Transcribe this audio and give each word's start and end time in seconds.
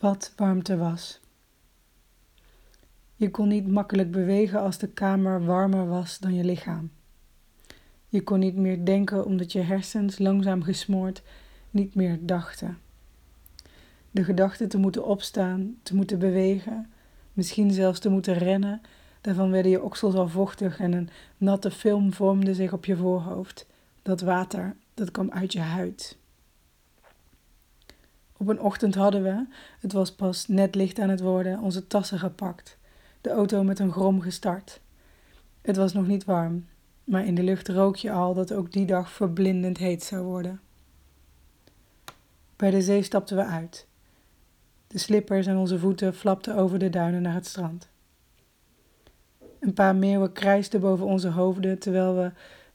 wat 0.00 0.32
warmte 0.36 0.76
was. 0.76 1.20
Je 3.16 3.30
kon 3.30 3.48
niet 3.48 3.68
makkelijk 3.68 4.10
bewegen 4.10 4.60
als 4.60 4.78
de 4.78 4.88
kamer 4.88 5.44
warmer 5.44 5.88
was 5.88 6.18
dan 6.18 6.34
je 6.34 6.44
lichaam. 6.44 6.90
Je 8.08 8.22
kon 8.22 8.38
niet 8.38 8.56
meer 8.56 8.84
denken 8.84 9.24
omdat 9.24 9.52
je 9.52 9.60
hersens, 9.60 10.18
langzaam 10.18 10.62
gesmoord, 10.62 11.22
niet 11.70 11.94
meer 11.94 12.18
dachten. 12.20 12.78
De 14.10 14.24
gedachte 14.24 14.66
te 14.66 14.78
moeten 14.78 15.04
opstaan, 15.04 15.76
te 15.82 15.94
moeten 15.94 16.18
bewegen, 16.18 16.90
misschien 17.32 17.70
zelfs 17.70 17.98
te 17.98 18.08
moeten 18.08 18.34
rennen, 18.34 18.80
daarvan 19.20 19.50
werden 19.50 19.70
je 19.70 19.82
oksels 19.82 20.14
al 20.14 20.28
vochtig 20.28 20.78
en 20.78 20.92
een 20.92 21.08
natte 21.36 21.70
film 21.70 22.12
vormde 22.12 22.54
zich 22.54 22.72
op 22.72 22.84
je 22.84 22.96
voorhoofd. 22.96 23.66
Dat 24.02 24.20
water, 24.20 24.76
dat 24.94 25.10
kwam 25.10 25.30
uit 25.30 25.52
je 25.52 25.60
huid. 25.60 26.18
Op 28.40 28.48
een 28.48 28.60
ochtend 28.60 28.94
hadden 28.94 29.22
we, 29.22 29.46
het 29.80 29.92
was 29.92 30.12
pas 30.12 30.48
net 30.48 30.74
licht 30.74 30.98
aan 30.98 31.08
het 31.08 31.20
worden, 31.20 31.60
onze 31.60 31.86
tassen 31.86 32.18
gepakt, 32.18 32.78
de 33.20 33.30
auto 33.30 33.62
met 33.62 33.78
een 33.78 33.92
grom 33.92 34.20
gestart. 34.20 34.80
Het 35.62 35.76
was 35.76 35.92
nog 35.92 36.06
niet 36.06 36.24
warm, 36.24 36.66
maar 37.04 37.24
in 37.24 37.34
de 37.34 37.42
lucht 37.42 37.68
rook 37.68 37.96
je 37.96 38.12
al 38.12 38.34
dat 38.34 38.52
ook 38.52 38.72
die 38.72 38.86
dag 38.86 39.10
verblindend 39.12 39.78
heet 39.78 40.02
zou 40.02 40.22
worden. 40.22 40.60
Bij 42.56 42.70
de 42.70 42.82
zee 42.82 43.02
stapten 43.02 43.36
we 43.36 43.44
uit. 43.44 43.86
De 44.86 44.98
slippers 44.98 45.46
en 45.46 45.56
onze 45.56 45.78
voeten 45.78 46.14
flapten 46.14 46.56
over 46.56 46.78
de 46.78 46.90
duinen 46.90 47.22
naar 47.22 47.34
het 47.34 47.46
strand. 47.46 47.88
Een 49.58 49.74
paar 49.74 49.96
meeuwen 49.96 50.32
krijsten 50.32 50.80
boven 50.80 51.06
onze 51.06 51.28
hoofden 51.28 51.78
terwijl 51.78 52.14
we 52.14 52.32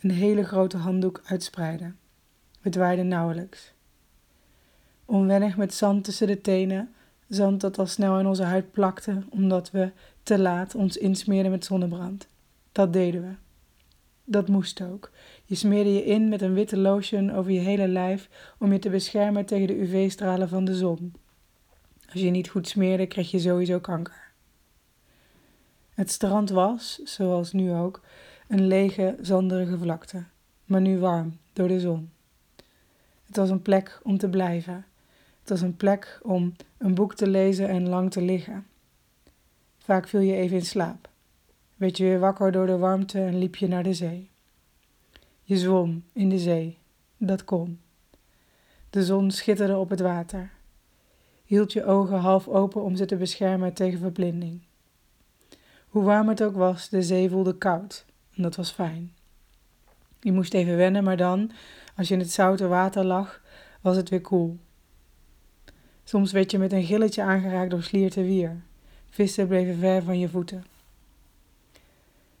een 0.00 0.10
hele 0.10 0.44
grote 0.44 0.76
handdoek 0.76 1.22
uitspreidden. 1.24 1.98
We 2.60 2.70
draaiden 2.70 3.08
nauwelijks. 3.08 3.76
Onwennig 5.10 5.56
met 5.56 5.74
zand 5.74 6.04
tussen 6.04 6.26
de 6.26 6.40
tenen, 6.40 6.94
zand 7.28 7.60
dat 7.60 7.78
al 7.78 7.86
snel 7.86 8.18
in 8.18 8.26
onze 8.26 8.42
huid 8.42 8.72
plakte 8.72 9.22
omdat 9.30 9.70
we 9.70 9.90
te 10.22 10.38
laat 10.38 10.74
ons 10.74 10.96
insmeerden 10.96 11.50
met 11.50 11.64
zonnebrand. 11.64 12.28
Dat 12.72 12.92
deden 12.92 13.22
we. 13.22 13.34
Dat 14.24 14.48
moest 14.48 14.82
ook. 14.82 15.10
Je 15.44 15.54
smeerde 15.54 15.94
je 15.94 16.04
in 16.04 16.28
met 16.28 16.42
een 16.42 16.54
witte 16.54 16.76
lotion 16.76 17.32
over 17.32 17.50
je 17.50 17.58
hele 17.58 17.88
lijf 17.88 18.28
om 18.58 18.72
je 18.72 18.78
te 18.78 18.90
beschermen 18.90 19.44
tegen 19.44 19.66
de 19.66 19.80
UV-stralen 19.80 20.48
van 20.48 20.64
de 20.64 20.74
zon. 20.74 21.14
Als 22.12 22.20
je 22.20 22.30
niet 22.30 22.48
goed 22.48 22.68
smeerde, 22.68 23.06
kreeg 23.06 23.30
je 23.30 23.38
sowieso 23.38 23.78
kanker. 23.78 24.30
Het 25.94 26.10
strand 26.10 26.50
was, 26.50 27.00
zoals 27.04 27.52
nu 27.52 27.72
ook, 27.72 28.00
een 28.48 28.66
lege, 28.66 29.16
zanderige 29.20 29.78
vlakte, 29.78 30.24
maar 30.64 30.80
nu 30.80 30.98
warm 30.98 31.38
door 31.52 31.68
de 31.68 31.80
zon. 31.80 32.10
Het 33.26 33.36
was 33.36 33.50
een 33.50 33.62
plek 33.62 34.00
om 34.02 34.18
te 34.18 34.28
blijven. 34.28 34.86
Het 35.48 35.58
was 35.58 35.68
een 35.68 35.76
plek 35.76 36.20
om 36.22 36.54
een 36.78 36.94
boek 36.94 37.14
te 37.14 37.26
lezen 37.26 37.68
en 37.68 37.88
lang 37.88 38.10
te 38.10 38.22
liggen. 38.22 38.66
Vaak 39.78 40.08
viel 40.08 40.20
je 40.20 40.34
even 40.34 40.56
in 40.56 40.64
slaap. 40.64 41.08
Werd 41.76 41.96
je 41.96 42.04
weer 42.04 42.18
wakker 42.18 42.52
door 42.52 42.66
de 42.66 42.78
warmte 42.78 43.20
en 43.20 43.38
liep 43.38 43.56
je 43.56 43.68
naar 43.68 43.82
de 43.82 43.94
zee. 43.94 44.30
Je 45.42 45.56
zwom 45.56 46.04
in 46.12 46.28
de 46.28 46.38
zee. 46.38 46.78
Dat 47.16 47.44
kon. 47.44 47.80
De 48.90 49.04
zon 49.04 49.30
schitterde 49.30 49.76
op 49.76 49.90
het 49.90 50.00
water. 50.00 50.50
Hield 51.44 51.72
je 51.72 51.84
ogen 51.84 52.18
half 52.18 52.48
open 52.48 52.82
om 52.82 52.96
ze 52.96 53.04
te 53.04 53.16
beschermen 53.16 53.72
tegen 53.72 53.98
verblinding. 53.98 54.62
Hoe 55.88 56.02
warm 56.02 56.28
het 56.28 56.42
ook 56.42 56.56
was, 56.56 56.88
de 56.88 57.02
zee 57.02 57.30
voelde 57.30 57.58
koud 57.58 58.04
en 58.34 58.42
dat 58.42 58.56
was 58.56 58.70
fijn. 58.70 59.12
Je 60.20 60.32
moest 60.32 60.54
even 60.54 60.76
wennen, 60.76 61.04
maar 61.04 61.16
dan, 61.16 61.50
als 61.96 62.08
je 62.08 62.14
in 62.14 62.20
het 62.20 62.30
zoute 62.30 62.66
water 62.66 63.04
lag, 63.04 63.42
was 63.80 63.96
het 63.96 64.08
weer 64.08 64.20
koel. 64.20 64.58
Soms 66.08 66.32
werd 66.32 66.50
je 66.50 66.58
met 66.58 66.72
een 66.72 66.84
gilletje 66.84 67.22
aangeraakt 67.22 67.70
door 67.70 67.82
slierte 67.82 68.22
wier. 68.22 68.62
Vissen 69.10 69.48
bleven 69.48 69.78
ver 69.78 70.02
van 70.02 70.18
je 70.18 70.28
voeten. 70.28 70.64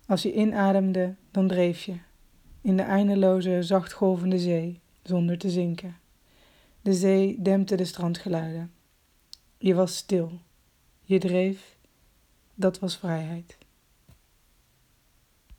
Als 0.06 0.22
je 0.22 0.34
inademde, 0.34 1.14
dan 1.30 1.48
dreef 1.48 1.82
je. 1.82 1.94
In 2.60 2.76
de 2.76 2.82
eindeloze, 2.82 3.62
zacht 3.62 3.92
golvende 3.92 4.38
zee, 4.38 4.80
zonder 5.02 5.38
te 5.38 5.50
zinken. 5.50 5.96
De 6.82 6.92
zee 6.92 7.42
dempte 7.42 7.76
de 7.76 7.84
strandgeluiden. 7.84 8.72
Je 9.58 9.74
was 9.74 9.96
stil. 9.96 10.32
Je 11.02 11.18
dreef. 11.18 11.76
Dat 12.54 12.78
was 12.78 12.96
vrijheid. 12.96 13.58